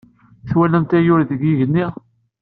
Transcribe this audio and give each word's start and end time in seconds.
Twalamt 0.49 0.91
ayyur 0.99 1.21
deg 1.29 1.41
yigenni? 1.45 1.85